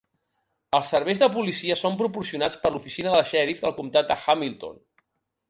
[0.77, 4.83] Els serveis de policia són proporcionats per l'Oficina del Xèrif del Comtat de Hamilton